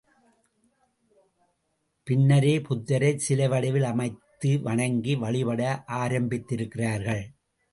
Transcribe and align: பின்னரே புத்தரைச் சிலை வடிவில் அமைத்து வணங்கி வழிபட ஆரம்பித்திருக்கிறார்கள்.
பின்னரே 2.07 2.59
புத்தரைச் 2.59 3.23
சிலை 3.25 3.47
வடிவில் 3.47 3.83
அமைத்து 3.83 4.61
வணங்கி 4.61 5.15
வழிபட 5.15 5.61
ஆரம்பித்திருக்கிறார்கள். 5.87 7.23